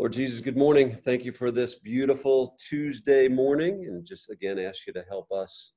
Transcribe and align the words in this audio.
Lord 0.00 0.14
Jesus, 0.14 0.40
good 0.40 0.56
morning. 0.56 0.94
Thank 0.94 1.26
you 1.26 1.30
for 1.30 1.50
this 1.50 1.74
beautiful 1.74 2.56
Tuesday 2.58 3.28
morning. 3.28 3.84
And 3.84 4.02
just 4.02 4.30
again, 4.30 4.58
ask 4.58 4.86
you 4.86 4.94
to 4.94 5.04
help 5.06 5.30
us 5.30 5.74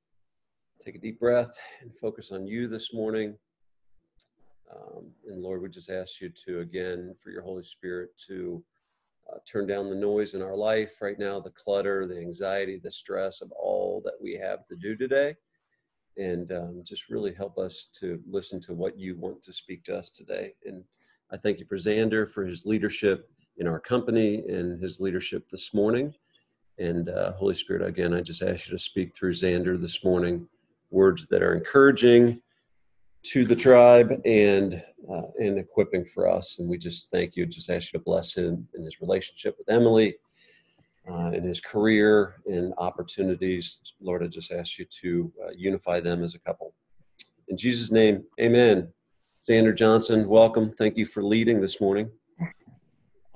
take 0.82 0.94
a 0.94 0.98
deep 0.98 1.20
breath 1.20 1.54
and 1.82 1.94
focus 1.94 2.32
on 2.32 2.46
you 2.46 2.66
this 2.66 2.94
morning. 2.94 3.36
Um, 4.74 5.10
and 5.28 5.42
Lord, 5.42 5.60
we 5.60 5.68
just 5.68 5.90
ask 5.90 6.22
you 6.22 6.30
to, 6.46 6.60
again, 6.60 7.14
for 7.22 7.28
your 7.28 7.42
Holy 7.42 7.64
Spirit 7.64 8.16
to 8.28 8.64
uh, 9.30 9.40
turn 9.46 9.66
down 9.66 9.90
the 9.90 9.94
noise 9.94 10.32
in 10.32 10.40
our 10.40 10.56
life 10.56 11.02
right 11.02 11.18
now, 11.18 11.38
the 11.38 11.50
clutter, 11.50 12.06
the 12.06 12.18
anxiety, 12.18 12.80
the 12.82 12.90
stress 12.90 13.42
of 13.42 13.52
all 13.52 14.00
that 14.06 14.14
we 14.18 14.32
have 14.36 14.66
to 14.68 14.76
do 14.76 14.96
today. 14.96 15.36
And 16.16 16.50
um, 16.50 16.80
just 16.82 17.10
really 17.10 17.34
help 17.34 17.58
us 17.58 17.90
to 18.00 18.22
listen 18.26 18.58
to 18.62 18.72
what 18.72 18.98
you 18.98 19.16
want 19.18 19.42
to 19.42 19.52
speak 19.52 19.84
to 19.84 19.94
us 19.94 20.08
today. 20.08 20.54
And 20.64 20.82
I 21.30 21.36
thank 21.36 21.58
you 21.58 21.66
for 21.66 21.76
Xander, 21.76 22.26
for 22.26 22.46
his 22.46 22.64
leadership 22.64 23.28
in 23.58 23.66
our 23.66 23.80
company 23.80 24.44
and 24.48 24.80
his 24.82 25.00
leadership 25.00 25.48
this 25.48 25.74
morning. 25.74 26.14
And 26.78 27.08
uh, 27.08 27.32
Holy 27.32 27.54
Spirit, 27.54 27.86
again, 27.86 28.12
I 28.14 28.20
just 28.20 28.42
ask 28.42 28.66
you 28.66 28.72
to 28.72 28.78
speak 28.78 29.14
through 29.14 29.32
Xander 29.32 29.80
this 29.80 30.04
morning, 30.04 30.48
words 30.90 31.26
that 31.28 31.42
are 31.42 31.54
encouraging 31.54 32.40
to 33.24 33.44
the 33.44 33.56
tribe 33.56 34.20
and 34.24 34.82
uh, 35.10 35.22
and 35.38 35.58
equipping 35.58 36.04
for 36.04 36.28
us. 36.28 36.58
And 36.58 36.68
we 36.68 36.78
just 36.78 37.10
thank 37.10 37.36
you. 37.36 37.46
Just 37.46 37.70
ask 37.70 37.92
you 37.92 37.98
to 37.98 38.04
bless 38.04 38.34
him 38.34 38.66
in 38.74 38.82
his 38.82 39.00
relationship 39.00 39.54
with 39.58 39.68
Emily, 39.68 40.16
uh, 41.08 41.30
in 41.32 41.42
his 41.42 41.60
career 41.60 42.36
and 42.46 42.72
opportunities. 42.78 43.94
Lord, 44.00 44.24
I 44.24 44.28
just 44.28 44.50
ask 44.50 44.78
you 44.78 44.86
to 45.02 45.32
uh, 45.44 45.50
unify 45.56 46.00
them 46.00 46.22
as 46.22 46.34
a 46.34 46.38
couple. 46.38 46.74
In 47.48 47.56
Jesus' 47.56 47.90
name, 47.90 48.24
Amen. 48.40 48.88
Xander 49.42 49.76
Johnson, 49.76 50.26
welcome. 50.26 50.72
Thank 50.72 50.96
you 50.96 51.04
for 51.04 51.22
leading 51.22 51.60
this 51.60 51.80
morning. 51.80 52.10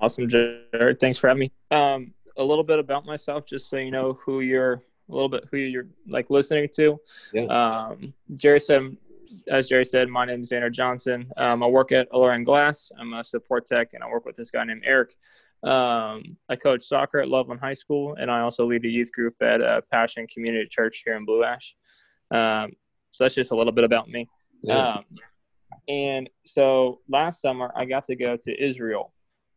Awesome, 0.00 0.28
Jared. 0.28 1.00
Thanks 1.00 1.18
for 1.18 1.28
having 1.28 1.40
me. 1.40 1.52
Um, 1.70 2.12
a 2.36 2.44
little 2.44 2.64
bit 2.64 2.78
about 2.78 3.04
myself, 3.04 3.46
just 3.46 3.68
so 3.68 3.76
you 3.76 3.90
know 3.90 4.12
who 4.24 4.40
you're 4.40 4.74
a 4.74 5.12
little 5.12 5.28
bit 5.28 5.46
who 5.50 5.56
you're 5.56 5.88
like 6.08 6.30
listening 6.30 6.68
to. 6.76 6.98
Yeah. 7.32 7.44
Um, 7.44 8.14
Jerry 8.34 8.60
said, 8.60 8.96
as 9.48 9.68
Jerry 9.68 9.84
said, 9.84 10.08
my 10.08 10.24
name 10.24 10.42
is 10.42 10.50
Xander 10.50 10.72
Johnson. 10.72 11.30
Um, 11.36 11.62
I 11.62 11.66
work 11.66 11.92
at 11.92 12.08
Allure 12.12 12.38
Glass. 12.44 12.90
I'm 12.98 13.12
a 13.14 13.24
support 13.24 13.66
tech, 13.66 13.94
and 13.94 14.04
I 14.04 14.08
work 14.08 14.24
with 14.24 14.36
this 14.36 14.50
guy 14.50 14.64
named 14.64 14.82
Eric. 14.84 15.14
Um, 15.64 16.36
I 16.48 16.54
coach 16.54 16.84
soccer 16.84 17.18
at 17.18 17.28
Loveland 17.28 17.60
High 17.60 17.74
School, 17.74 18.14
and 18.20 18.30
I 18.30 18.40
also 18.40 18.64
lead 18.64 18.84
a 18.84 18.88
youth 18.88 19.10
group 19.10 19.34
at 19.42 19.60
uh, 19.60 19.80
Passion 19.90 20.26
Community 20.32 20.68
Church 20.68 21.02
here 21.04 21.16
in 21.16 21.24
Blue 21.24 21.42
Ash. 21.42 21.74
Um, 22.30 22.72
so 23.10 23.24
that's 23.24 23.34
just 23.34 23.50
a 23.50 23.56
little 23.56 23.72
bit 23.72 23.84
about 23.84 24.08
me. 24.08 24.28
Yeah. 24.62 24.78
Um, 24.78 25.04
and 25.88 26.30
so 26.44 27.00
last 27.08 27.40
summer, 27.40 27.72
I 27.74 27.86
got 27.86 28.04
to 28.06 28.14
go 28.14 28.36
to 28.36 28.64
Israel 28.64 29.12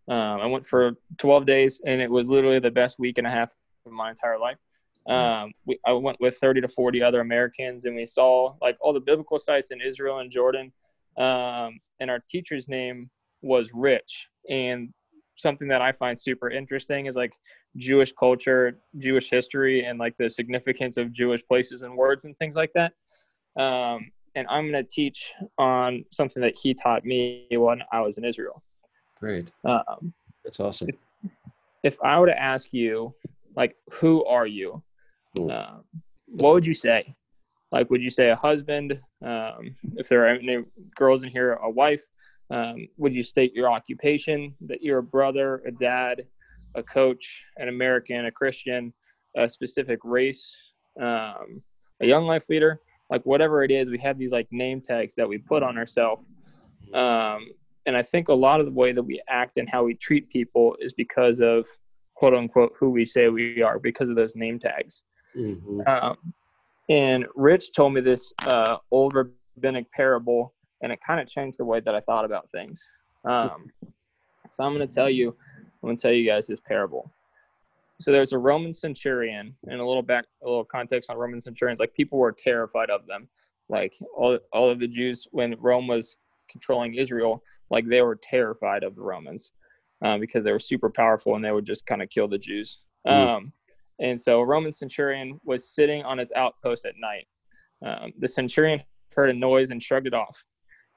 um, 0.07 0.41
I 0.41 0.45
went 0.45 0.67
for 0.67 0.93
12 1.17 1.45
days, 1.45 1.81
and 1.85 2.01
it 2.01 2.09
was 2.09 2.29
literally 2.29 2.59
the 2.59 2.71
best 2.71 2.99
week 2.99 3.17
and 3.17 3.27
a 3.27 3.29
half 3.29 3.49
of 3.85 3.91
my 3.91 4.09
entire 4.09 4.39
life. 4.39 4.57
Um, 5.07 5.51
we, 5.65 5.79
I 5.85 5.93
went 5.93 6.19
with 6.19 6.37
30 6.37 6.61
to 6.61 6.67
40 6.67 7.01
other 7.01 7.21
Americans, 7.21 7.85
and 7.85 7.95
we 7.95 8.05
saw 8.05 8.55
like 8.61 8.77
all 8.81 8.93
the 8.93 8.99
biblical 8.99 9.39
sites 9.39 9.71
in 9.71 9.81
Israel 9.81 10.19
and 10.19 10.31
Jordan. 10.31 10.71
Um, 11.17 11.79
and 11.99 12.09
our 12.09 12.19
teacher's 12.29 12.67
name 12.67 13.09
was 13.41 13.67
Rich. 13.73 14.27
And 14.49 14.93
something 15.37 15.67
that 15.67 15.81
I 15.81 15.91
find 15.91 16.19
super 16.19 16.49
interesting 16.49 17.07
is 17.07 17.15
like 17.15 17.33
Jewish 17.77 18.13
culture, 18.17 18.79
Jewish 18.97 19.29
history, 19.29 19.85
and 19.85 19.97
like 19.97 20.15
the 20.17 20.29
significance 20.29 20.97
of 20.97 21.13
Jewish 21.13 21.41
places 21.47 21.81
and 21.81 21.95
words 21.95 22.25
and 22.25 22.37
things 22.37 22.55
like 22.55 22.71
that. 22.75 22.93
Um, 23.61 24.11
and 24.35 24.47
I'm 24.49 24.71
going 24.71 24.83
to 24.83 24.89
teach 24.89 25.31
on 25.57 26.05
something 26.11 26.41
that 26.41 26.55
he 26.55 26.73
taught 26.73 27.05
me 27.05 27.47
when 27.51 27.81
I 27.91 28.01
was 28.01 28.17
in 28.17 28.25
Israel. 28.25 28.63
Great. 29.21 29.51
Um, 29.63 30.13
That's 30.43 30.59
awesome. 30.59 30.89
If, 30.89 30.95
if, 31.83 32.03
I 32.03 32.19
were 32.19 32.25
to 32.25 32.41
ask 32.41 32.69
you, 32.71 33.13
like, 33.55 33.75
who 33.91 34.25
are 34.25 34.47
you? 34.47 34.81
Um, 35.39 35.83
what 36.25 36.53
would 36.53 36.65
you 36.65 36.73
say? 36.73 37.15
Like, 37.71 37.91
would 37.91 38.01
you 38.01 38.09
say 38.09 38.31
a 38.31 38.35
husband? 38.35 38.99
Um, 39.23 39.75
if 39.95 40.09
there 40.09 40.25
are 40.25 40.29
any 40.29 40.63
girls 40.95 41.21
in 41.21 41.29
here, 41.29 41.53
a 41.53 41.69
wife? 41.69 42.03
Um, 42.49 42.87
would 42.97 43.13
you 43.13 43.21
state 43.21 43.53
your 43.53 43.69
occupation? 43.71 44.55
That 44.61 44.81
you're 44.81 44.97
a 44.97 45.03
brother, 45.03 45.61
a 45.67 45.71
dad, 45.71 46.25
a 46.73 46.81
coach, 46.81 47.43
an 47.57 47.69
American, 47.69 48.25
a 48.25 48.31
Christian, 48.31 48.91
a 49.37 49.47
specific 49.47 49.99
race, 50.03 50.57
um, 50.99 51.61
a 52.01 52.07
young 52.07 52.25
life 52.25 52.45
leader? 52.49 52.81
Like, 53.11 53.23
whatever 53.23 53.63
it 53.63 53.69
is, 53.69 53.87
we 53.87 53.99
have 53.99 54.17
these 54.17 54.31
like 54.31 54.47
name 54.51 54.81
tags 54.81 55.13
that 55.15 55.29
we 55.29 55.37
put 55.37 55.61
on 55.61 55.77
ourselves. 55.77 56.25
Um, 56.93 57.51
and 57.85 57.97
I 57.97 58.03
think 58.03 58.29
a 58.29 58.33
lot 58.33 58.59
of 58.59 58.65
the 58.65 58.71
way 58.71 58.91
that 58.91 59.03
we 59.03 59.21
act 59.29 59.57
and 59.57 59.69
how 59.69 59.83
we 59.83 59.95
treat 59.95 60.29
people 60.29 60.75
is 60.79 60.93
because 60.93 61.39
of 61.39 61.65
quote 62.15 62.33
unquote 62.33 62.73
who 62.79 62.89
we 62.89 63.05
say 63.05 63.29
we 63.29 63.61
are 63.61 63.79
because 63.79 64.09
of 64.09 64.15
those 64.15 64.35
name 64.35 64.59
tags. 64.59 65.03
Mm-hmm. 65.35 65.81
Um, 65.87 66.17
and 66.89 67.25
Rich 67.35 67.71
told 67.73 67.93
me 67.93 68.01
this 68.01 68.33
uh, 68.39 68.77
old 68.91 69.15
rabbinic 69.15 69.91
parable, 69.91 70.53
and 70.81 70.91
it 70.91 70.99
kind 71.05 71.19
of 71.19 71.27
changed 71.27 71.57
the 71.57 71.65
way 71.65 71.79
that 71.79 71.95
I 71.95 72.01
thought 72.01 72.25
about 72.25 72.49
things. 72.51 72.83
Um, 73.23 73.71
so 74.49 74.63
I'm 74.63 74.75
going 74.75 74.87
to 74.87 74.93
tell 74.93 75.09
you, 75.09 75.35
I'm 75.57 75.87
going 75.87 75.95
to 75.95 76.01
tell 76.01 76.11
you 76.11 76.29
guys 76.29 76.47
this 76.47 76.59
parable. 76.59 77.09
So 77.99 78.11
there's 78.11 78.33
a 78.33 78.37
Roman 78.37 78.73
centurion, 78.73 79.55
and 79.67 79.79
a 79.79 79.85
little 79.85 80.01
back, 80.01 80.25
a 80.43 80.47
little 80.47 80.65
context 80.65 81.09
on 81.09 81.17
Roman 81.17 81.41
centurions. 81.41 81.79
Like 81.79 81.93
people 81.93 82.19
were 82.19 82.31
terrified 82.31 82.89
of 82.89 83.05
them. 83.07 83.27
Like 83.69 83.97
all, 84.15 84.37
all 84.51 84.69
of 84.69 84.79
the 84.79 84.87
Jews 84.87 85.27
when 85.31 85.55
Rome 85.59 85.87
was 85.87 86.17
controlling 86.49 86.95
Israel, 86.95 87.41
like 87.71 87.87
they 87.87 88.01
were 88.01 88.19
terrified 88.21 88.83
of 88.83 88.95
the 88.95 89.01
Romans 89.01 89.51
um, 90.03 90.19
because 90.19 90.43
they 90.43 90.51
were 90.51 90.59
super 90.59 90.89
powerful 90.89 91.35
and 91.35 91.43
they 91.43 91.51
would 91.51 91.65
just 91.65 91.85
kind 91.87 92.03
of 92.03 92.09
kill 92.09 92.27
the 92.27 92.37
Jews. 92.37 92.79
Mm. 93.07 93.27
Um, 93.27 93.53
and 93.99 94.21
so 94.21 94.39
a 94.39 94.45
Roman 94.45 94.73
centurion 94.73 95.39
was 95.43 95.73
sitting 95.73 96.03
on 96.03 96.17
his 96.17 96.31
outpost 96.35 96.85
at 96.85 96.95
night. 96.99 97.27
Um, 97.83 98.11
the 98.19 98.27
centurion 98.27 98.81
heard 99.15 99.29
a 99.29 99.33
noise 99.33 99.71
and 99.71 99.81
shrugged 99.81 100.07
it 100.07 100.13
off. 100.13 100.43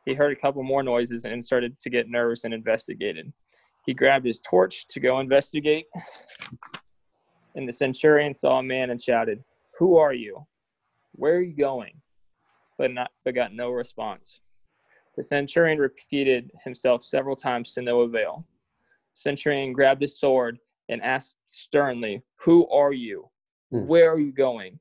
He 0.04 0.14
heard 0.14 0.32
a 0.32 0.40
couple 0.40 0.62
more 0.62 0.82
noises 0.82 1.24
and 1.24 1.42
started 1.42 1.78
to 1.80 1.90
get 1.90 2.08
nervous 2.08 2.44
and 2.44 2.52
investigated. 2.52 3.32
He 3.86 3.94
grabbed 3.94 4.26
his 4.26 4.40
torch 4.40 4.86
to 4.88 5.00
go 5.00 5.20
investigate. 5.20 5.86
And 7.54 7.68
the 7.68 7.72
centurion 7.72 8.34
saw 8.34 8.58
a 8.58 8.62
man 8.62 8.90
and 8.90 9.00
shouted, 9.00 9.42
Who 9.78 9.96
are 9.96 10.12
you? 10.12 10.44
Where 11.12 11.36
are 11.36 11.42
you 11.42 11.56
going? 11.56 11.92
But 12.76 12.92
not 12.92 13.10
but 13.24 13.34
got 13.34 13.54
no 13.54 13.70
response. 13.70 14.40
The 15.16 15.22
centurion 15.22 15.78
repeated 15.78 16.50
himself 16.64 17.04
several 17.04 17.36
times 17.36 17.72
to 17.74 17.82
no 17.82 18.00
avail. 18.00 18.44
Centurion 19.14 19.72
grabbed 19.72 20.02
his 20.02 20.18
sword 20.18 20.58
and 20.88 21.02
asked 21.02 21.36
sternly, 21.46 22.22
Who 22.36 22.68
are 22.68 22.92
you? 22.92 23.30
Hmm. 23.70 23.86
Where 23.86 24.12
are 24.12 24.18
you 24.18 24.32
going? 24.32 24.78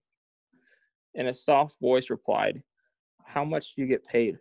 And 1.15 1.27
a 1.27 1.33
soft 1.33 1.75
voice 1.79 2.09
replied, 2.09 2.63
How 3.23 3.45
much 3.45 3.75
do 3.75 3.83
you 3.83 3.87
get 3.87 4.05
paid? 4.05 4.37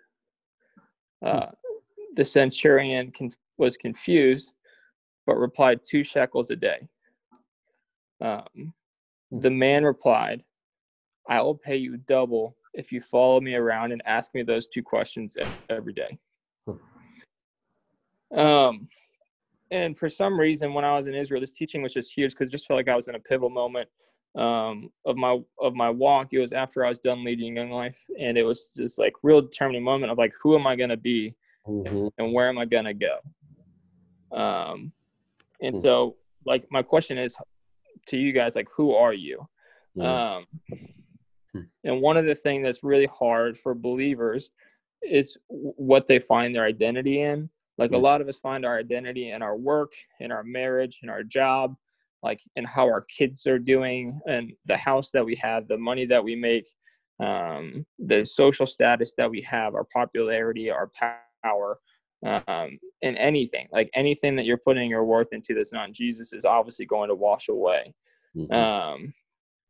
Hmm. 1.22 1.28
Uh, 1.28 1.47
the 2.16 2.24
centurion 2.24 3.12
con- 3.16 3.34
was 3.59 3.76
confused, 3.76 4.53
but 5.26 5.36
replied, 5.36 5.80
Two 5.84 6.04
shekels 6.04 6.50
a 6.50 6.56
day. 6.56 6.88
Um, 8.20 8.44
hmm. 8.54 9.41
the 9.41 9.50
man 9.50 9.84
replied, 9.84 10.42
I 11.28 11.41
will 11.42 11.54
pay 11.54 11.76
you 11.76 11.98
double 11.98 12.56
if 12.75 12.93
you 12.93 13.00
follow 13.00 13.41
me 13.41 13.55
around 13.55 13.93
and 13.93 14.03
ask 14.06 14.34
me 14.34 14.43
those 14.43 14.66
two 14.66 14.83
questions 14.83 15.37
every 15.69 15.93
day. 15.93 16.19
Um, 18.37 18.88
and 19.71 19.99
for 19.99 20.09
some 20.09 20.38
reason, 20.38 20.75
when 20.75 20.84
I 20.84 20.97
was 20.97 21.06
in 21.06 21.15
Israel, 21.15 21.41
this 21.41 21.53
teaching 21.53 21.83
was 21.83 21.93
just 21.93 22.12
huge 22.12 22.33
because 22.33 22.50
just 22.50 22.66
felt 22.66 22.78
like 22.78 22.88
I 22.88 22.97
was 22.97 23.09
in 23.09 23.15
a 23.15 23.19
pivotal 23.19 23.50
moment 23.50 23.88
um, 24.37 24.91
of 25.05 25.16
my 25.16 25.38
of 25.60 25.75
my 25.75 25.91
walk. 25.91 26.28
It 26.33 26.38
was 26.38 26.53
after 26.53 26.84
I 26.84 26.88
was 26.88 26.99
done 26.99 27.25
leading 27.25 27.56
Young 27.56 27.71
Life, 27.71 27.99
and 28.19 28.38
it 28.38 28.43
was 28.43 28.72
just 28.77 28.99
like 28.99 29.12
real 29.22 29.43
determining 29.43 29.83
moment 29.83 30.10
of 30.12 30.19
like, 30.19 30.33
who 30.43 30.56
am 30.59 30.66
I 30.66 30.77
going 30.77 30.91
to 30.91 30.97
be, 30.97 31.34
mm-hmm. 31.66 32.09
and 32.19 32.33
where 32.33 32.49
am 32.49 32.59
I 32.59 32.65
going 32.65 32.84
to 32.84 32.94
go? 32.94 34.37
Um, 34.37 34.93
and 35.60 35.75
mm-hmm. 35.75 35.83
so, 35.83 36.16
like, 36.47 36.66
my 36.71 36.83
question 36.83 37.19
is 37.19 37.36
to 38.07 38.16
you 38.16 38.33
guys, 38.33 38.57
like, 38.57 38.69
who 38.74 38.95
are 38.95 39.13
you? 39.13 39.47
Um, 40.01 40.47
Hmm. 40.69 40.86
And 41.84 42.01
one 42.01 42.17
of 42.17 42.27
the 42.27 42.34
things 42.34 42.65
that's 42.65 42.84
really 42.84 43.07
hard 43.07 43.59
for 43.59 43.75
believers 43.75 44.51
is 45.03 45.37
what 45.49 46.07
they 46.07 46.19
find 46.19 46.55
their 46.55 46.65
identity 46.65 47.21
in. 47.21 47.51
Like 47.79 47.93
a 47.93 47.99
lot 47.99 48.21
of 48.21 48.29
us 48.29 48.39
find 48.39 48.65
our 48.65 48.79
identity 48.79 49.31
in 49.31 49.43
our 49.43 49.57
work, 49.57 49.93
in 50.21 50.31
our 50.31 50.45
marriage, 50.45 51.01
in 51.03 51.09
our 51.09 51.23
job, 51.23 51.75
like 52.23 52.41
in 52.55 52.65
how 52.65 52.84
our 52.84 53.01
kids 53.01 53.47
are 53.47 53.59
doing, 53.59 54.21
and 54.29 54.53
the 54.67 54.77
house 54.77 55.11
that 55.11 55.25
we 55.25 55.34
have, 55.37 55.67
the 55.67 55.79
money 55.79 56.07
that 56.07 56.23
we 56.23 56.37
make, 56.37 56.67
um, 57.19 57.84
the 57.99 58.25
social 58.25 58.67
status 58.67 59.15
that 59.17 59.31
we 59.31 59.41
have, 59.43 59.75
our 59.75 59.87
popularity, 59.93 60.71
our 60.71 60.91
power, 61.43 61.79
um, 62.25 62.79
in 63.01 63.17
anything. 63.17 63.69
Like 63.73 63.91
anything 63.95 64.37
that 64.37 64.45
you're 64.45 64.59
putting 64.59 64.89
your 64.89 65.05
worth 65.05 65.33
into 65.33 65.55
that's 65.55 65.73
not 65.73 65.93
Jesus 65.93 66.33
is 66.33 66.45
obviously 66.45 66.87
going 66.87 67.09
to 67.09 67.15
wash 67.15 67.49
away. 67.49 67.95
Mm-hmm. 68.37 68.53
Um, 68.53 69.15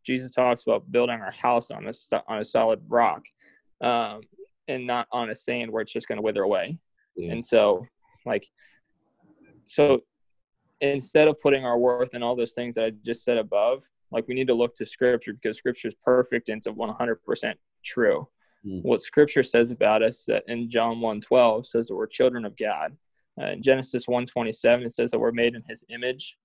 Jesus 0.04 0.32
talks 0.32 0.64
about 0.64 0.90
building 0.90 1.20
our 1.20 1.31
house 1.32 1.70
on 1.70 1.87
a 1.87 1.93
on 2.28 2.38
a 2.38 2.44
solid 2.44 2.81
rock, 2.88 3.22
um, 3.81 4.22
and 4.69 4.87
not 4.87 5.06
on 5.12 5.31
a 5.31 5.34
sand 5.34 5.70
where 5.70 5.82
it's 5.82 5.93
just 5.93 6.08
going 6.08 6.16
to 6.16 6.22
wither 6.22 6.43
away. 6.43 6.78
Yeah. 7.16 7.32
And 7.32 7.44
so, 7.44 7.87
like, 8.26 8.46
so 9.66 10.02
instead 10.81 11.28
of 11.28 11.38
putting 11.40 11.64
our 11.64 11.78
worth 11.78 12.14
in 12.14 12.22
all 12.22 12.37
those 12.37 12.52
things 12.52 12.75
that 12.75 12.84
I 12.84 12.90
just 13.04 13.25
said 13.25 13.38
above, 13.38 13.82
like 14.10 14.26
we 14.28 14.34
need 14.34 14.49
to 14.49 14.54
look 14.54 14.75
to 14.76 14.87
scripture 14.87 15.32
because 15.32 15.56
scripture 15.56 15.88
is 15.88 15.94
perfect 16.04 16.49
and 16.49 16.58
it's 16.58 16.69
100% 16.69 17.54
true. 17.84 18.28
Mm. 18.66 18.82
What 18.82 19.00
scripture 19.00 19.43
says 19.43 19.70
about 19.70 20.02
us 20.02 20.25
that 20.26 20.44
in 20.49 20.69
John 20.69 21.00
1:12 21.00 21.66
says 21.66 21.88
that 21.88 21.96
we're 21.96 22.06
children 22.06 22.44
of 22.44 22.56
God. 22.56 22.96
Uh, 23.40 23.52
in 23.52 23.62
Genesis 23.62 24.06
1:27 24.06 24.84
it 24.84 24.93
says 24.93 25.10
that 25.10 25.19
we're 25.19 25.32
made 25.32 25.54
in 25.54 25.62
his 25.69 25.84
image. 25.88 26.37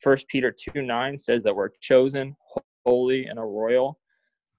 First 0.00 0.28
Peter 0.28 0.52
2 0.52 0.82
9 0.82 1.16
says 1.16 1.42
that 1.44 1.56
we're 1.56 1.70
chosen, 1.80 2.36
holy, 2.86 3.26
and 3.26 3.38
a 3.38 3.42
royal. 3.42 3.98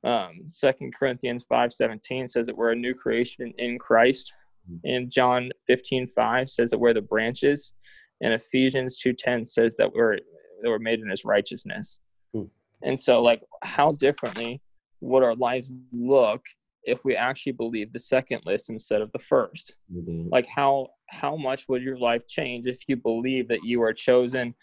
Um, 0.03 0.41
Second 0.47 0.93
Corinthians 0.93 1.45
5:17 1.45 2.29
says 2.29 2.45
that 2.47 2.55
we're 2.55 2.71
a 2.71 2.75
new 2.75 2.93
creation 2.93 3.53
in 3.57 3.79
Christ. 3.79 4.33
Mm. 4.69 4.79
And 4.83 5.11
John 5.11 5.51
15:5 5.69 6.49
says 6.49 6.69
that 6.71 6.77
we're 6.77 6.93
the 6.93 7.01
branches. 7.01 7.71
And 8.21 8.33
Ephesians 8.33 8.99
2:10 9.01 9.45
says 9.47 9.75
that 9.77 9.91
we're 9.93 10.17
that 10.61 10.69
we're 10.69 10.79
made 10.79 10.99
in 10.99 11.09
his 11.09 11.25
righteousness. 11.25 11.99
Mm. 12.35 12.49
And 12.83 12.99
so 12.99 13.21
like 13.21 13.41
how 13.63 13.93
differently 13.93 14.61
would 15.01 15.23
our 15.23 15.35
lives 15.35 15.71
look 15.91 16.43
if 16.83 17.03
we 17.03 17.15
actually 17.15 17.51
believe 17.51 17.91
the 17.91 17.99
second 17.99 18.41
list 18.45 18.69
instead 18.69 19.01
of 19.01 19.11
the 19.11 19.19
1st 19.19 19.73
mm-hmm. 19.93 20.29
like 20.31 20.47
how 20.47 20.87
how 21.09 21.35
much 21.35 21.67
would 21.67 21.83
your 21.83 21.97
life 21.97 22.25
change 22.27 22.65
if 22.65 22.79
you 22.87 22.95
believe 22.95 23.47
that 23.47 23.63
you 23.63 23.81
are 23.81 23.93
chosen 23.93 24.55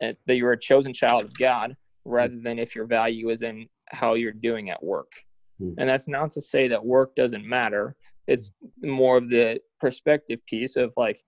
that 0.00 0.16
you 0.26 0.44
are 0.46 0.52
a 0.52 0.58
chosen 0.58 0.92
child 0.92 1.22
of 1.22 1.32
god 1.34 1.76
rather 2.10 2.38
than 2.40 2.58
if 2.58 2.74
your 2.74 2.86
value 2.86 3.30
is 3.30 3.42
in 3.42 3.66
how 3.88 4.14
you're 4.14 4.32
doing 4.32 4.70
at 4.70 4.82
work 4.82 5.12
mm-hmm. 5.60 5.78
and 5.78 5.88
that's 5.88 6.08
not 6.08 6.30
to 6.30 6.40
say 6.40 6.68
that 6.68 6.84
work 6.84 7.14
doesn't 7.14 7.46
matter 7.46 7.96
it's 8.26 8.50
more 8.82 9.16
of 9.16 9.28
the 9.28 9.58
perspective 9.80 10.38
piece 10.46 10.76
of 10.76 10.92
like 10.96 11.18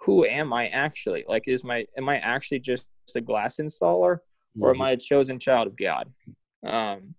who 0.00 0.24
am 0.26 0.52
i 0.52 0.68
actually 0.68 1.24
like 1.28 1.48
is 1.48 1.64
my 1.64 1.84
am 1.96 2.08
i 2.08 2.18
actually 2.18 2.60
just 2.60 2.84
a 3.16 3.20
glass 3.20 3.56
installer 3.56 4.18
or 4.60 4.70
am 4.70 4.74
mm-hmm. 4.74 4.82
i 4.82 4.90
a 4.92 4.96
chosen 4.96 5.38
child 5.38 5.66
of 5.66 5.76
god 5.76 6.10
um 6.66 7.14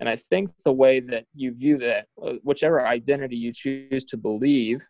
and 0.00 0.08
I 0.08 0.16
think 0.16 0.50
the 0.64 0.72
way 0.72 1.00
that 1.00 1.24
you 1.34 1.52
view 1.52 1.78
that, 1.78 2.06
uh, 2.22 2.34
whichever 2.42 2.86
identity 2.86 3.36
you 3.36 3.52
choose 3.52 4.04
to 4.04 4.16
believe, 4.16 4.82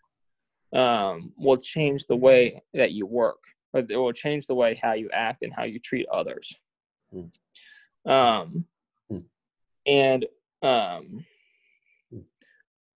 um, 0.74 1.32
will 1.36 1.56
change 1.56 2.06
the 2.06 2.16
way 2.16 2.60
that 2.72 2.92
you 2.92 3.06
work, 3.06 3.38
or 3.72 3.80
it 3.88 3.96
will 3.96 4.12
change 4.12 4.46
the 4.46 4.54
way 4.54 4.78
how 4.82 4.94
you 4.94 5.08
act 5.12 5.42
and 5.42 5.52
how 5.52 5.64
you 5.64 5.78
treat 5.78 6.06
others. 6.12 6.52
Mm. 7.14 7.30
Um, 8.06 8.64
mm. 9.10 9.24
And 9.86 10.26
um, 10.62 11.24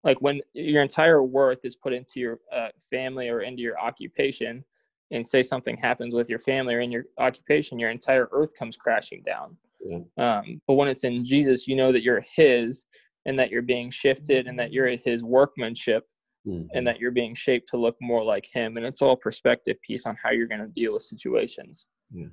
like 0.04 0.20
when 0.20 0.40
your 0.52 0.82
entire 0.82 1.22
worth 1.22 1.64
is 1.64 1.76
put 1.76 1.92
into 1.92 2.20
your 2.20 2.40
uh, 2.52 2.68
family 2.90 3.28
or 3.28 3.40
into 3.40 3.62
your 3.62 3.78
occupation, 3.78 4.64
and 5.10 5.26
say 5.26 5.42
something 5.42 5.76
happens 5.76 6.14
with 6.14 6.28
your 6.28 6.38
family 6.40 6.74
or 6.74 6.80
in 6.80 6.90
your 6.90 7.04
occupation, 7.18 7.78
your 7.78 7.90
entire 7.90 8.28
earth 8.32 8.50
comes 8.58 8.76
crashing 8.76 9.22
down. 9.24 9.56
Yeah. 9.80 10.00
Um, 10.18 10.60
but 10.66 10.74
when 10.74 10.88
it's 10.88 11.04
in 11.04 11.24
Jesus, 11.24 11.68
you 11.68 11.76
know 11.76 11.92
that 11.92 12.02
you're 12.02 12.24
His 12.34 12.84
and 13.24 13.38
that 13.38 13.50
you're 13.50 13.62
being 13.62 13.90
shifted 13.90 14.46
and 14.46 14.58
that 14.58 14.72
you're 14.72 14.88
His 14.88 15.22
workmanship 15.22 16.04
mm-hmm. 16.46 16.66
and 16.74 16.86
that 16.86 16.98
you're 16.98 17.12
being 17.12 17.34
shaped 17.34 17.68
to 17.70 17.76
look 17.76 17.96
more 18.00 18.24
like 18.24 18.48
Him. 18.52 18.76
And 18.76 18.86
it's 18.86 19.02
all 19.02 19.16
perspective 19.16 19.76
piece 19.82 20.06
on 20.06 20.16
how 20.22 20.30
you're 20.30 20.48
going 20.48 20.60
to 20.60 20.66
deal 20.68 20.94
with 20.94 21.04
situations. 21.04 21.86
Yeah. 22.10 22.26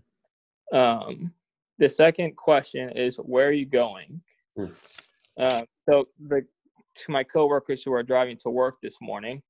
Um, 0.73 1.31
the 1.79 1.89
second 1.89 2.35
question 2.35 2.89
is, 2.97 3.17
where 3.17 3.47
are 3.47 3.53
you 3.53 3.65
going? 3.65 4.21
Mm. 4.57 4.71
Uh, 5.39 5.63
so 5.89 6.07
the 6.27 6.45
to 6.95 7.11
my 7.11 7.23
coworkers 7.23 7.81
who 7.81 7.91
are 7.91 8.03
driving 8.03 8.37
to 8.37 8.49
work 8.49 8.75
this 8.81 8.97
morning, 9.01 9.41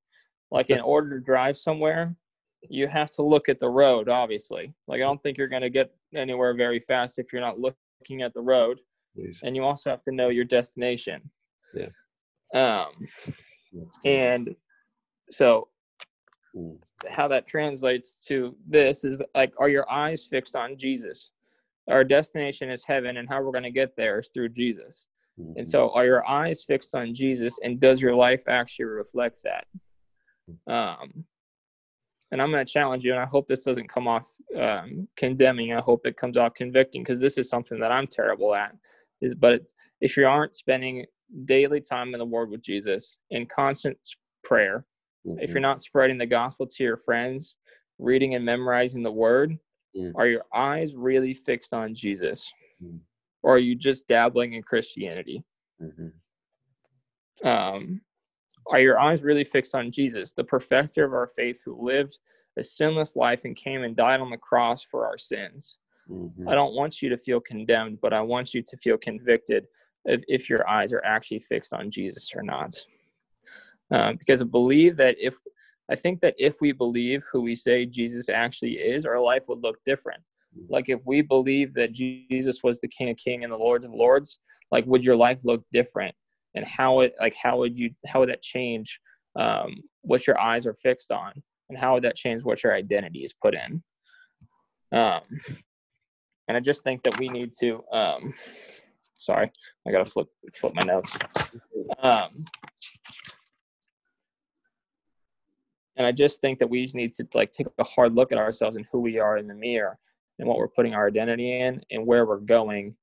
like 0.52 0.70
in 0.70 0.80
order 0.94 1.20
to 1.20 1.26
drive 1.26 1.58
somewhere, 1.58 2.16
you 2.70 2.88
have 2.88 3.12
to 3.12 3.22
look 3.22 3.50
at 3.50 3.60
the 3.60 3.70
road, 3.70 4.10
obviously. 4.10 4.74
Like 4.88 4.98
I 4.98 5.04
don't 5.04 5.22
think 5.22 5.38
you're 5.38 5.48
going 5.48 5.62
to 5.62 5.70
get 5.70 5.94
anywhere 6.16 6.54
very 6.54 6.80
fast 6.80 7.20
if 7.20 7.34
you're 7.34 7.42
not 7.42 7.60
looking 7.60 8.22
at 8.22 8.34
the 8.34 8.42
road, 8.42 8.80
Please. 9.16 9.42
and 9.44 9.56
you 9.56 9.64
also 9.64 9.90
have 9.90 10.04
to 10.04 10.14
know 10.14 10.30
your 10.30 10.46
destination. 10.46 11.30
Yeah. 11.74 11.90
Um, 12.54 12.92
and 14.06 14.56
so 15.30 15.68
Ooh. 16.56 16.80
how 17.10 17.28
that 17.28 17.48
translates 17.48 18.18
to 18.28 18.56
this 18.68 19.04
is 19.04 19.22
like, 19.36 19.54
are 19.58 19.70
your 19.70 19.90
eyes 19.92 20.28
fixed 20.30 20.56
on 20.56 20.78
Jesus? 20.78 21.32
Our 21.90 22.04
destination 22.04 22.70
is 22.70 22.84
heaven, 22.84 23.18
and 23.18 23.28
how 23.28 23.42
we're 23.42 23.52
going 23.52 23.64
to 23.64 23.72
get 23.72 23.96
there 23.96 24.20
is 24.20 24.30
through 24.34 24.50
Jesus. 24.50 25.06
Mm-hmm. 25.40 25.60
And 25.60 25.68
so, 25.68 25.90
are 25.92 26.06
your 26.06 26.28
eyes 26.28 26.64
fixed 26.64 26.96
on 26.96 27.14
Jesus, 27.14 27.60
and 27.64 27.80
does 27.80 28.02
your 28.02 28.16
life 28.16 28.42
actually 28.48 28.86
reflect 28.86 29.44
that? 29.44 29.66
Um, 30.72 31.26
and 32.32 32.42
I'm 32.42 32.52
going 32.52 32.66
to 32.66 32.72
challenge 32.72 33.04
you, 33.04 33.12
and 33.12 33.22
I 33.22 33.26
hope 33.26 33.48
this 33.48 33.64
doesn't 33.64 33.90
come 33.90 34.08
off 34.08 34.28
um, 34.60 35.08
condemning. 35.18 35.74
I 35.74 35.82
hope 35.82 36.06
it 36.06 36.18
comes 36.18 36.38
off 36.38 36.54
convicting 36.56 37.04
because 37.04 37.20
this 37.20 37.38
is 37.38 37.50
something 37.50 37.80
that 37.80 37.92
I'm 37.92 38.08
terrible 38.08 38.56
at. 38.56 38.76
Is 39.22 39.36
but 39.36 39.62
if 40.02 40.18
you 40.18 40.26
aren't 40.26 40.56
spending 40.56 41.06
daily 41.46 41.82
time 41.82 42.14
in 42.14 42.20
the 42.20 42.26
Word 42.26 42.50
with 42.50 42.64
Jesus 42.64 43.18
in 43.32 43.46
constant 43.46 43.98
prayer, 44.44 44.86
mm-hmm. 45.28 45.40
if 45.40 45.52
you're 45.52 45.60
not 45.60 45.82
spreading 45.82 46.18
the 46.18 46.26
gospel 46.26 46.66
to 46.66 46.84
your 46.84 46.98
friends, 46.98 47.56
reading 48.00 48.36
and 48.36 48.44
memorizing 48.44 49.04
the 49.04 49.12
Word, 49.12 49.58
mm-hmm. 49.96 50.16
are 50.16 50.28
your 50.28 50.44
eyes 50.54 50.96
really 50.96 51.34
fixed 51.34 51.74
on 51.74 51.96
Jesus, 51.96 52.52
mm-hmm. 52.84 52.98
or 53.42 53.56
are 53.56 53.60
you 53.60 53.76
just 53.76 54.08
dabbling 54.08 54.54
in 54.54 54.64
Christianity? 54.64 55.44
Mm-hmm. 55.82 57.48
Um, 57.48 58.02
are 58.68 58.80
your 58.80 59.00
eyes 59.00 59.22
really 59.22 59.44
fixed 59.44 59.76
on 59.76 59.92
Jesus, 59.92 60.32
the 60.34 60.44
perfecter 60.44 61.04
of 61.04 61.14
our 61.14 61.28
faith 61.28 61.62
who 61.66 61.86
lived 61.86 62.18
a 62.58 62.64
sinless 62.64 63.16
life 63.16 63.42
and 63.46 63.56
came 63.56 63.84
and 63.84 63.96
died 63.96 64.22
on 64.22 64.30
the 64.30 64.38
cross 64.38 64.84
for 64.84 65.06
our 65.06 65.18
sins? 65.18 65.76
Mm-hmm. 66.10 66.48
I 66.48 66.56
don't 66.56 66.76
want 66.76 67.02
you 67.02 67.10
to 67.10 67.18
feel 67.18 67.40
condemned, 67.40 68.00
but 68.02 68.14
I 68.14 68.22
want 68.22 68.54
you 68.54 68.62
to 68.62 68.78
feel 68.78 68.98
convicted 68.98 69.68
if, 70.06 70.24
if 70.28 70.50
your 70.50 70.68
eyes 70.68 70.94
are 70.94 71.04
actually 71.04 71.40
fixed 71.40 71.74
on 71.74 71.92
Jesus 71.92 72.32
or 72.36 72.42
not. 72.42 72.76
Um, 73.92 74.16
because 74.18 74.42
I 74.42 74.46
believe 74.46 74.98
that 74.98 75.16
if 75.20 75.38
I 75.92 75.96
think 75.96 76.22
that 76.22 76.36
if 76.38 76.56
we 76.62 76.72
believe 76.72 77.24
who 77.32 77.42
we 77.42 77.56
say 77.56 77.86
Jesus 77.86 78.30
actually 78.30 78.74
is, 78.74 79.06
our 79.06 79.20
life 79.20 79.44
would 79.48 79.62
look 79.62 79.78
different. 79.86 80.22
Mm-hmm. 80.58 80.74
Like 80.74 80.90
if 80.90 81.00
we 81.06 81.22
believe 81.22 81.74
that 81.74 81.92
Jesus 81.92 82.64
was 82.64 82.80
the 82.80 82.88
King 82.88 83.10
of 83.10 83.18
Kings 83.18 83.44
and 83.44 83.52
the 83.52 83.58
Lords 83.58 83.86
of 83.86 83.92
Lords, 83.92 84.40
like 84.72 84.86
would 84.86 85.04
your 85.04 85.16
life 85.16 85.40
look 85.44 85.64
different? 85.72 86.16
and 86.56 86.66
how 86.66 87.02
it 87.02 87.14
like 87.20 87.36
how 87.42 87.58
would 87.58 87.78
you 87.78 87.92
how 88.08 88.20
would 88.20 88.30
that 88.30 88.42
change 88.42 89.00
um, 89.36 89.82
what 90.02 90.28
your 90.28 90.40
eyes 90.40 90.68
are 90.68 90.76
fixed 90.76 91.12
on 91.12 91.32
and 91.70 91.78
how 91.78 91.94
would 91.94 92.04
that 92.04 92.16
change 92.16 92.44
what 92.44 92.64
your 92.64 92.74
identity 92.74 93.20
is 93.20 93.34
put 93.34 93.56
in 93.56 93.84
um, 94.92 95.22
and 96.48 96.58
i 96.58 96.60
just 96.60 96.84
think 96.84 97.02
that 97.04 97.18
we 97.18 97.28
need 97.30 97.52
to 97.60 97.84
um, 97.92 98.34
sorry 99.18 99.52
i 99.88 99.92
gotta 99.92 100.06
flip 100.06 100.28
flip 100.54 100.74
my 100.76 100.84
notes 100.84 101.12
um, 102.00 102.46
and 105.98 106.06
i 106.08 106.12
just 106.12 106.42
think 106.42 106.60
that 106.60 106.70
we 106.70 106.84
just 106.84 106.96
need 106.96 107.14
to 107.14 107.28
like 107.34 107.52
take 107.52 107.68
a 107.78 107.84
hard 107.84 108.14
look 108.14 108.32
at 108.32 108.38
ourselves 108.38 108.76
and 108.76 108.86
who 108.92 109.00
we 109.00 109.20
are 109.20 109.38
in 109.38 109.48
the 109.48 109.54
mirror 109.54 109.98
and 110.40 110.48
what 110.48 110.58
we're 110.58 110.68
putting 110.68 110.94
our 110.94 111.08
identity 111.08 111.62
in 111.62 111.82
and 111.92 112.06
where 112.06 112.26
we're 112.26 112.38
going 112.38 112.96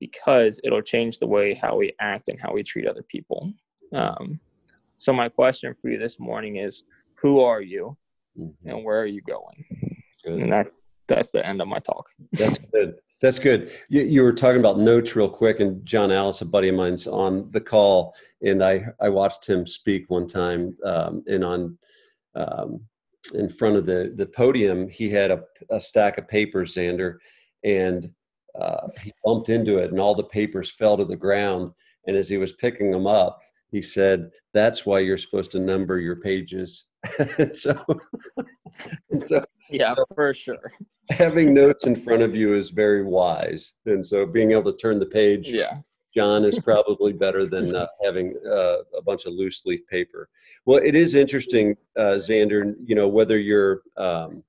because 0.00 0.58
it'll 0.64 0.82
change 0.82 1.18
the 1.18 1.26
way 1.26 1.54
how 1.54 1.76
we 1.76 1.92
act 2.00 2.28
and 2.28 2.40
how 2.40 2.52
we 2.52 2.62
treat 2.62 2.88
other 2.88 3.02
people. 3.02 3.52
Um, 3.92 4.40
so 4.96 5.12
my 5.12 5.28
question 5.28 5.74
for 5.80 5.90
you 5.90 5.98
this 5.98 6.18
morning 6.18 6.56
is, 6.56 6.84
who 7.14 7.40
are 7.40 7.60
you, 7.60 7.96
mm-hmm. 8.36 8.68
and 8.68 8.84
where 8.84 9.00
are 9.00 9.06
you 9.06 9.20
going? 9.22 9.64
Good. 10.24 10.40
And 10.40 10.52
that 10.52 10.70
that's 11.06 11.30
the 11.30 11.44
end 11.44 11.60
of 11.60 11.68
my 11.68 11.80
talk. 11.80 12.08
That's 12.32 12.58
good. 12.72 12.94
That's 13.20 13.38
good. 13.38 13.72
You, 13.88 14.02
you, 14.02 14.22
were 14.22 14.32
talking 14.32 14.60
about 14.60 14.78
notes 14.78 15.14
real 15.16 15.28
quick, 15.28 15.60
and 15.60 15.84
John 15.84 16.10
Alice, 16.10 16.40
a 16.40 16.46
buddy 16.46 16.68
of 16.68 16.76
mine's 16.76 17.06
on 17.06 17.50
the 17.50 17.60
call, 17.60 18.14
and 18.42 18.62
I 18.62 18.86
I 19.00 19.08
watched 19.10 19.46
him 19.46 19.66
speak 19.66 20.08
one 20.08 20.26
time, 20.26 20.76
um, 20.84 21.22
and 21.26 21.44
on 21.44 21.78
um, 22.34 22.80
in 23.34 23.48
front 23.48 23.76
of 23.76 23.86
the 23.86 24.12
the 24.16 24.26
podium, 24.26 24.88
he 24.88 25.10
had 25.10 25.30
a, 25.30 25.42
a 25.70 25.80
stack 25.80 26.18
of 26.18 26.28
papers, 26.28 26.74
Xander, 26.74 27.16
and 27.64 28.10
uh, 28.58 28.88
he 29.02 29.12
bumped 29.24 29.48
into 29.48 29.78
it 29.78 29.90
and 29.90 30.00
all 30.00 30.14
the 30.14 30.24
papers 30.24 30.72
fell 30.72 30.96
to 30.96 31.04
the 31.04 31.16
ground. 31.16 31.70
And 32.06 32.16
as 32.16 32.28
he 32.28 32.38
was 32.38 32.52
picking 32.52 32.90
them 32.90 33.06
up, 33.06 33.40
he 33.70 33.82
said, 33.82 34.30
That's 34.52 34.84
why 34.84 35.00
you're 35.00 35.16
supposed 35.16 35.52
to 35.52 35.60
number 35.60 35.98
your 35.98 36.16
pages. 36.16 36.86
so, 37.52 37.74
and 39.10 39.24
so, 39.24 39.44
yeah, 39.70 39.94
so 39.94 40.04
for 40.14 40.34
sure. 40.34 40.72
Having 41.10 41.54
notes 41.54 41.86
in 41.86 41.96
front 41.96 42.22
of 42.22 42.34
you 42.34 42.52
is 42.52 42.70
very 42.70 43.04
wise. 43.04 43.74
And 43.86 44.04
so 44.04 44.26
being 44.26 44.52
able 44.52 44.72
to 44.72 44.78
turn 44.78 44.98
the 44.98 45.06
page, 45.06 45.52
yeah. 45.52 45.78
John 46.14 46.44
is 46.44 46.58
probably 46.64 47.12
better 47.12 47.46
than 47.46 47.74
uh, 47.74 47.86
having 48.04 48.36
uh, 48.46 48.78
a 48.96 49.02
bunch 49.02 49.26
of 49.26 49.32
loose 49.32 49.62
leaf 49.64 49.86
paper. 49.86 50.28
Well, 50.66 50.80
it 50.82 50.94
is 50.94 51.14
interesting, 51.14 51.76
uh, 51.96 52.18
Xander, 52.18 52.74
you 52.84 52.94
know, 52.94 53.08
whether 53.08 53.38
you're, 53.38 53.82
um, 53.96 54.42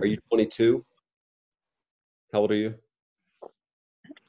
are 0.00 0.06
you 0.06 0.16
22? 0.30 0.84
How 2.32 2.40
old 2.40 2.52
are 2.52 2.56
you? 2.56 2.74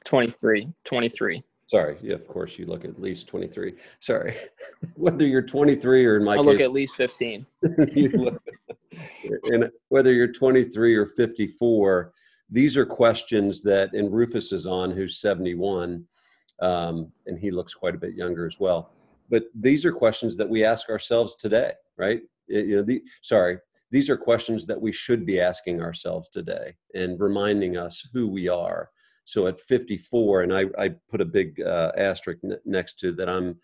23. 0.04 0.68
23. 0.84 1.42
Sorry, 1.68 1.96
yeah, 2.02 2.14
of 2.14 2.28
course 2.28 2.58
you 2.58 2.66
look 2.66 2.84
at 2.84 3.00
least 3.00 3.26
23. 3.26 3.74
Sorry, 4.00 4.36
whether 4.94 5.26
you're 5.26 5.42
23 5.42 6.04
or 6.04 6.18
in 6.18 6.24
my 6.24 6.34
I 6.34 6.36
case, 6.36 6.44
look 6.44 6.60
at 6.60 6.72
least 6.72 6.94
15. 6.96 7.46
look, 7.62 8.42
and 9.44 9.70
whether 9.88 10.12
you're 10.12 10.30
23 10.30 10.94
or 10.94 11.06
54, 11.06 12.12
these 12.50 12.76
are 12.76 12.84
questions 12.84 13.62
that, 13.62 13.94
and 13.94 14.12
Rufus 14.12 14.52
is 14.52 14.66
on, 14.66 14.90
who's 14.90 15.18
71, 15.18 16.04
um, 16.60 17.12
and 17.26 17.38
he 17.38 17.50
looks 17.50 17.74
quite 17.74 17.94
a 17.94 17.98
bit 17.98 18.14
younger 18.14 18.46
as 18.46 18.58
well. 18.60 18.92
But 19.30 19.44
these 19.54 19.84
are 19.84 19.92
questions 19.92 20.36
that 20.36 20.48
we 20.48 20.64
ask 20.64 20.88
ourselves 20.88 21.36
today, 21.36 21.72
right? 21.96 22.20
You 22.48 22.76
know, 22.76 22.82
the, 22.82 23.02
sorry, 23.22 23.58
these 23.90 24.10
are 24.10 24.16
questions 24.16 24.66
that 24.66 24.80
we 24.80 24.92
should 24.92 25.24
be 25.24 25.40
asking 25.40 25.80
ourselves 25.80 26.28
today 26.28 26.74
and 26.94 27.20
reminding 27.20 27.76
us 27.76 28.06
who 28.12 28.28
we 28.28 28.48
are. 28.48 28.90
So 29.24 29.46
at 29.46 29.60
54, 29.60 30.42
and 30.42 30.54
I, 30.54 30.64
I 30.78 30.90
put 31.08 31.20
a 31.20 31.26
big 31.26 31.60
uh, 31.62 31.92
asterisk 31.96 32.40
ne- 32.42 32.56
next 32.66 32.98
to 33.00 33.12
that, 33.12 33.28
I'm, 33.28 33.56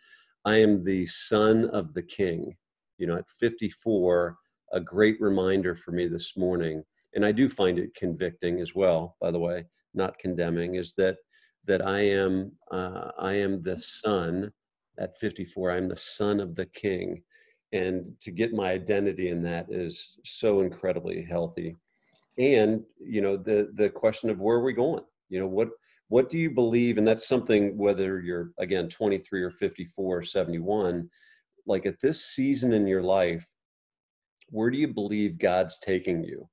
I 0.44 0.56
am 0.56 0.82
the 0.82 1.06
son 1.06 1.66
of 1.70 1.92
the 1.92 2.02
King. 2.02 2.56
You 2.96 3.06
know, 3.06 3.16
at 3.16 3.28
54, 3.28 4.36
a 4.72 4.80
great 4.80 5.20
reminder 5.20 5.74
for 5.74 5.92
me 5.92 6.06
this 6.06 6.36
morning, 6.36 6.82
and 7.14 7.26
I 7.26 7.32
do 7.32 7.48
find 7.48 7.78
it 7.78 7.94
convicting 7.94 8.60
as 8.60 8.74
well. 8.74 9.16
By 9.20 9.30
the 9.30 9.38
way, 9.38 9.64
not 9.94 10.18
condemning, 10.18 10.76
is 10.76 10.94
that 10.96 11.16
that 11.66 11.86
I 11.86 12.00
am 12.00 12.52
uh, 12.70 13.10
I 13.18 13.34
am 13.34 13.62
the 13.62 13.78
son 13.78 14.52
at 14.98 15.18
54. 15.18 15.72
I'm 15.72 15.88
the 15.88 15.96
son 15.96 16.40
of 16.40 16.54
the 16.54 16.66
King, 16.66 17.22
and 17.72 18.12
to 18.20 18.30
get 18.30 18.52
my 18.52 18.70
identity 18.70 19.28
in 19.28 19.42
that 19.42 19.66
is 19.70 20.18
so 20.24 20.60
incredibly 20.60 21.22
healthy. 21.22 21.76
And 22.38 22.82
you 22.98 23.20
know, 23.20 23.36
the 23.36 23.70
the 23.74 23.90
question 23.90 24.30
of 24.30 24.40
where 24.40 24.56
are 24.56 24.64
we 24.64 24.72
going? 24.72 25.04
You 25.28 25.40
know, 25.40 25.46
what 25.46 25.70
what 26.08 26.28
do 26.28 26.38
you 26.38 26.50
believe? 26.50 26.98
And 26.98 27.06
that's 27.06 27.28
something 27.28 27.76
whether 27.76 28.20
you're 28.20 28.50
again 28.58 28.88
23 28.88 29.42
or 29.42 29.50
54 29.50 30.18
or 30.18 30.22
71. 30.22 31.08
Like 31.66 31.86
at 31.86 32.00
this 32.00 32.24
season 32.24 32.72
in 32.72 32.86
your 32.86 33.02
life, 33.02 33.46
where 34.50 34.70
do 34.70 34.78
you 34.78 34.88
believe 34.88 35.38
God's 35.38 35.78
taking 35.78 36.24
you? 36.24 36.48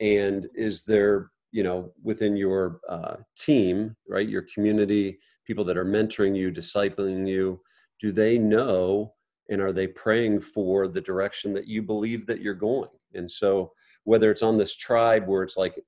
And 0.00 0.48
is 0.54 0.82
there, 0.82 1.30
you 1.52 1.62
know, 1.62 1.92
within 2.02 2.36
your 2.36 2.80
uh, 2.88 3.16
team, 3.36 3.94
right, 4.08 4.28
your 4.28 4.46
community, 4.52 5.18
people 5.46 5.64
that 5.64 5.76
are 5.76 5.84
mentoring 5.84 6.34
you, 6.34 6.50
discipling 6.50 7.28
you, 7.28 7.60
do 8.00 8.10
they 8.10 8.38
know 8.38 9.12
and 9.50 9.60
are 9.60 9.72
they 9.72 9.86
praying 9.86 10.40
for 10.40 10.88
the 10.88 11.00
direction 11.00 11.52
that 11.52 11.66
you 11.66 11.82
believe 11.82 12.26
that 12.26 12.40
you're 12.40 12.54
going? 12.54 12.88
And 13.14 13.30
so, 13.30 13.72
whether 14.04 14.30
it's 14.30 14.42
on 14.42 14.56
this 14.56 14.74
tribe 14.74 15.28
where 15.28 15.44
it's 15.44 15.56
like, 15.56 15.78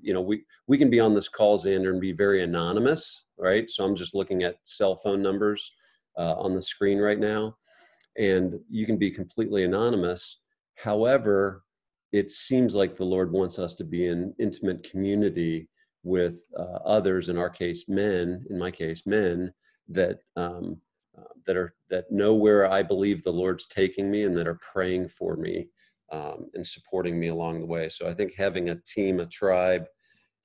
you 0.00 0.14
know, 0.14 0.20
we 0.20 0.44
we 0.68 0.78
can 0.78 0.90
be 0.90 1.00
on 1.00 1.14
this 1.14 1.28
call, 1.28 1.58
Xander, 1.58 1.90
and 1.90 2.00
be 2.00 2.12
very 2.12 2.42
anonymous, 2.42 3.24
right? 3.38 3.68
So 3.68 3.84
I'm 3.84 3.96
just 3.96 4.14
looking 4.14 4.44
at 4.44 4.58
cell 4.62 4.94
phone 4.94 5.20
numbers 5.20 5.72
uh, 6.16 6.34
on 6.34 6.54
the 6.54 6.62
screen 6.62 6.98
right 6.98 7.18
now, 7.18 7.56
and 8.16 8.60
you 8.70 8.86
can 8.86 8.98
be 8.98 9.10
completely 9.10 9.64
anonymous. 9.64 10.40
However, 10.76 11.64
it 12.16 12.30
seems 12.30 12.74
like 12.74 12.96
the 12.96 13.04
Lord 13.04 13.30
wants 13.30 13.58
us 13.58 13.74
to 13.74 13.84
be 13.84 14.06
in 14.06 14.34
intimate 14.38 14.88
community 14.90 15.68
with 16.02 16.40
uh, 16.58 16.78
others. 16.84 17.28
In 17.28 17.36
our 17.36 17.50
case, 17.50 17.88
men. 17.88 18.44
In 18.48 18.58
my 18.58 18.70
case, 18.70 19.06
men 19.06 19.52
that 19.88 20.20
um, 20.36 20.80
uh, 21.18 21.34
that 21.46 21.56
are 21.56 21.74
that 21.90 22.10
know 22.10 22.34
where 22.34 22.70
I 22.70 22.82
believe 22.82 23.22
the 23.22 23.32
Lord's 23.32 23.66
taking 23.66 24.10
me 24.10 24.24
and 24.24 24.36
that 24.36 24.48
are 24.48 24.60
praying 24.72 25.08
for 25.08 25.36
me 25.36 25.68
um, 26.10 26.48
and 26.54 26.66
supporting 26.66 27.20
me 27.20 27.28
along 27.28 27.60
the 27.60 27.66
way. 27.66 27.88
So 27.90 28.08
I 28.08 28.14
think 28.14 28.34
having 28.34 28.70
a 28.70 28.80
team, 28.86 29.20
a 29.20 29.26
tribe, 29.26 29.86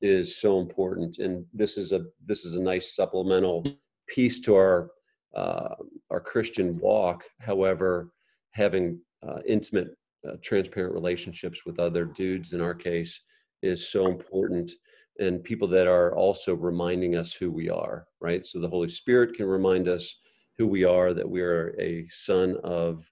is 0.02 0.42
so 0.42 0.60
important. 0.60 1.20
And 1.20 1.46
this 1.54 1.78
is 1.78 1.94
a 1.94 2.02
this 2.26 2.44
is 2.44 2.56
a 2.56 2.62
nice 2.62 2.96
supplemental 2.96 3.66
piece 4.08 4.42
to 4.42 4.56
our 4.56 4.92
uh, 5.36 5.76
our 6.10 6.20
Christian 6.20 6.78
walk. 6.80 7.24
However, 7.40 8.12
having 8.52 9.00
uh, 9.26 9.40
intimate 9.46 9.96
uh, 10.28 10.34
transparent 10.42 10.94
relationships 10.94 11.66
with 11.66 11.80
other 11.80 12.06
dudes 12.06 12.54
in 12.54 12.62
our 12.62 12.76
case 12.76 13.22
is 13.62 13.90
so 13.90 14.08
important 14.08 14.72
and 15.20 15.44
people 15.44 15.68
that 15.68 15.88
are 15.88 16.16
also 16.16 16.56
reminding 16.56 17.16
us 17.16 17.34
who 17.34 17.52
we 17.52 17.70
are 17.70 18.06
right? 18.22 18.46
So 18.46 18.60
the 18.60 18.70
holy 18.70 18.88
spirit 18.88 19.34
can 19.34 19.48
remind 19.48 19.88
us 19.88 20.16
who 20.58 20.68
we 20.68 20.84
are 20.84 21.14
that 21.14 21.30
we 21.30 21.42
are 21.42 21.76
a 21.80 22.08
son 22.10 22.56
of 22.64 23.10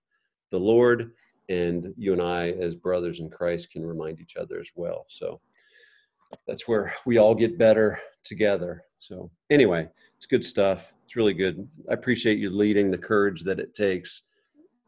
the 0.51 0.59
lord 0.59 1.11
and 1.49 1.93
you 1.97 2.13
and 2.13 2.21
i 2.21 2.51
as 2.51 2.75
brothers 2.75 3.19
in 3.19 3.29
christ 3.29 3.71
can 3.71 3.85
remind 3.85 4.19
each 4.19 4.37
other 4.37 4.59
as 4.59 4.69
well. 4.75 5.05
So 5.09 5.41
that's 6.47 6.67
where 6.67 6.93
we 7.05 7.17
all 7.17 7.33
get 7.33 7.57
better 7.57 7.99
together. 8.23 8.83
So 8.99 9.31
anyway 9.49 9.89
it's 10.15 10.27
good 10.27 10.45
stuff. 10.45 10.93
It's 11.05 11.15
really 11.15 11.33
good. 11.33 11.67
I 11.89 11.93
appreciate 11.93 12.37
you 12.37 12.51
leading 12.51 12.91
the 12.91 12.97
courage 12.97 13.43
that 13.43 13.59
it 13.59 13.73
takes 13.73 14.23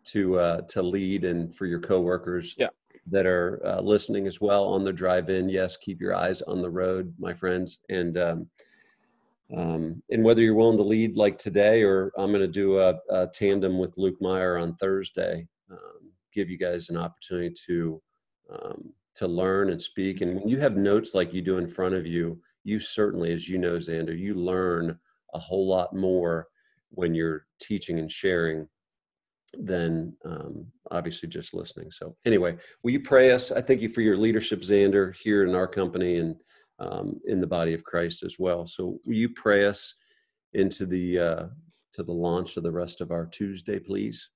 to 0.06 0.40
uh, 0.40 0.62
to 0.70 0.82
lead 0.82 1.24
and 1.26 1.54
for 1.56 1.66
your 1.66 1.80
coworkers 1.80 2.56
Yeah. 2.58 2.70
that 3.08 3.26
are 3.26 3.62
uh, 3.66 3.82
listening 3.82 4.28
as 4.28 4.40
well 4.42 4.66
on 4.66 4.84
the 4.84 4.94
drive 4.94 5.30
in. 5.30 5.50
Yes, 5.50 5.78
keep 5.78 6.00
your 6.02 6.16
eyes 6.16 6.42
on 6.44 6.62
the 6.62 6.70
road, 6.70 7.14
my 7.20 7.34
friends, 7.34 7.80
and 7.90 8.18
um, 8.18 8.50
um, 9.56 10.02
and 10.10 10.24
whether 10.24 10.42
you're 10.42 10.56
willing 10.56 10.78
to 10.78 10.84
lead 10.84 11.18
like 11.18 11.38
today 11.38 11.84
or 11.84 12.12
I'm 12.18 12.32
going 12.32 12.42
to 12.42 12.48
do 12.48 12.80
a, 12.80 12.96
a 13.10 13.28
tandem 13.28 13.78
with 13.80 13.98
Luke 13.98 14.16
Meyer 14.22 14.58
on 14.58 14.76
Thursday, 14.76 15.46
um, 15.70 16.12
give 16.34 16.50
you 16.50 16.58
guys 16.58 16.90
an 16.90 16.96
opportunity 16.98 17.54
to 17.68 18.02
um, 18.50 18.94
to 19.16 19.28
learn 19.28 19.72
and 19.72 19.82
speak. 19.82 20.22
And 20.22 20.36
when 20.36 20.48
you 20.48 20.58
have 20.60 20.78
notes 20.78 21.14
like 21.14 21.34
you 21.34 21.42
do 21.42 21.58
in 21.58 21.68
front 21.68 21.96
of 21.96 22.08
you, 22.08 22.40
you 22.64 22.80
certainly, 22.80 23.34
as 23.34 23.50
you 23.50 23.58
know, 23.58 23.74
Xander, 23.74 24.18
you 24.18 24.36
learn 24.36 24.98
a 25.34 25.40
whole 25.40 25.68
lot 25.68 25.94
more 25.94 26.48
when 26.92 27.14
you're 27.14 27.46
teaching 27.60 28.00
and 28.00 28.10
sharing 28.12 28.68
than 29.58 30.16
um, 30.26 30.66
obviously 30.92 31.28
just 31.28 31.54
listening. 31.54 31.92
So 31.92 32.16
anyway, 32.26 32.58
will 32.84 32.92
you 32.92 33.02
pray 33.02 33.32
us? 33.32 33.52
I 33.52 33.62
thank 33.62 33.82
you 33.82 33.90
for 33.90 34.02
your 34.02 34.18
leadership, 34.18 34.62
Xander, 34.62 35.16
here 35.16 35.44
in 35.44 35.56
our 35.56 35.68
company 35.68 36.18
and 36.18 36.36
um, 36.80 37.20
in 37.26 37.40
the 37.40 37.48
body 37.48 37.74
of 37.74 37.84
Christ 37.84 38.24
as 38.24 38.38
well. 38.40 38.66
So 38.66 39.00
will 39.06 39.14
you 39.14 39.30
pray 39.30 39.66
us 39.66 39.94
into 40.54 40.86
the 40.86 41.20
uh, 41.20 41.46
to 41.94 42.04
the 42.04 42.12
launch 42.12 42.58
of 42.58 42.64
the 42.64 42.72
rest 42.72 43.02
of 43.02 43.12
our 43.12 43.26
Tuesday, 43.26 43.80
please? 43.80 44.30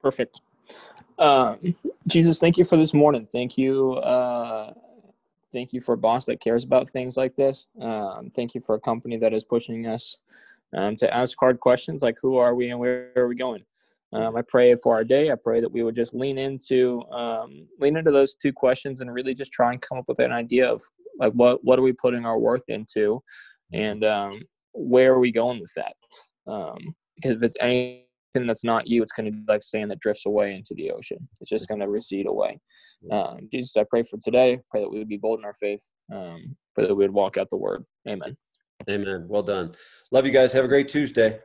Perfect. 0.00 0.40
Um, 1.18 1.74
Jesus, 2.06 2.38
thank 2.38 2.58
you 2.58 2.64
for 2.64 2.76
this 2.76 2.92
morning. 2.92 3.26
Thank 3.32 3.56
you. 3.56 3.94
Uh, 3.94 4.74
thank 5.52 5.72
you 5.72 5.80
for 5.80 5.94
a 5.94 5.98
boss 5.98 6.26
that 6.26 6.40
cares 6.40 6.64
about 6.64 6.90
things 6.90 7.16
like 7.16 7.36
this. 7.36 7.66
Um, 7.80 8.30
thank 8.34 8.54
you 8.54 8.60
for 8.60 8.74
a 8.74 8.80
company 8.80 9.16
that 9.18 9.32
is 9.32 9.44
pushing 9.44 9.86
us 9.86 10.16
um, 10.76 10.96
to 10.96 11.14
ask 11.14 11.36
hard 11.38 11.60
questions 11.60 12.02
like 12.02 12.16
who 12.20 12.36
are 12.36 12.54
we 12.54 12.70
and 12.70 12.78
where 12.78 13.12
are 13.16 13.28
we 13.28 13.36
going. 13.36 13.64
Um, 14.14 14.36
I 14.36 14.42
pray 14.42 14.74
for 14.82 14.94
our 14.94 15.04
day. 15.04 15.30
I 15.30 15.36
pray 15.36 15.60
that 15.60 15.72
we 15.72 15.82
would 15.82 15.96
just 15.96 16.12
lean 16.12 16.36
into 16.36 17.02
um, 17.12 17.66
lean 17.80 17.96
into 17.96 18.10
those 18.10 18.34
two 18.34 18.52
questions 18.52 19.00
and 19.00 19.12
really 19.12 19.34
just 19.34 19.52
try 19.52 19.72
and 19.72 19.80
come 19.80 19.98
up 19.98 20.04
with 20.06 20.18
an 20.18 20.32
idea 20.32 20.70
of 20.70 20.82
like 21.18 21.32
what 21.32 21.64
what 21.64 21.78
are 21.78 21.82
we 21.82 21.92
putting 21.92 22.26
our 22.26 22.38
worth 22.38 22.68
into, 22.68 23.22
and 23.72 24.04
um, 24.04 24.42
where 24.72 25.14
are 25.14 25.20
we 25.20 25.32
going 25.32 25.60
with 25.60 25.72
that? 25.76 25.94
Um, 26.46 26.94
because 27.16 27.36
if 27.36 27.42
it's 27.42 27.56
anything 27.60 28.04
that's 28.46 28.64
not 28.64 28.86
you, 28.86 29.02
it's 29.02 29.12
going 29.12 29.26
to 29.26 29.32
be 29.32 29.44
like 29.48 29.62
sand 29.62 29.90
that 29.90 30.00
drifts 30.00 30.26
away 30.26 30.54
into 30.54 30.74
the 30.74 30.90
ocean. 30.90 31.18
It's 31.40 31.50
just 31.50 31.68
going 31.68 31.80
to 31.80 31.88
recede 31.88 32.26
away. 32.26 32.58
Um, 33.10 33.48
Jesus, 33.50 33.76
I 33.76 33.84
pray 33.84 34.02
for 34.02 34.18
today. 34.18 34.60
Pray 34.70 34.80
that 34.80 34.90
we 34.90 34.98
would 34.98 35.08
be 35.08 35.16
bold 35.16 35.38
in 35.38 35.44
our 35.44 35.54
faith. 35.54 35.82
Um, 36.12 36.56
pray 36.74 36.86
that 36.86 36.94
we 36.94 37.04
would 37.04 37.12
walk 37.12 37.36
out 37.36 37.50
the 37.50 37.56
word. 37.56 37.84
Amen. 38.08 38.36
Amen. 38.88 39.26
Well 39.28 39.42
done. 39.42 39.74
Love 40.10 40.26
you 40.26 40.32
guys. 40.32 40.52
Have 40.52 40.64
a 40.64 40.68
great 40.68 40.88
Tuesday. 40.88 41.38